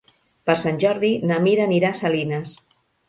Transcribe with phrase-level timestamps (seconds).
[0.49, 2.57] Per Sant Jordi na Mira anirà a Salines.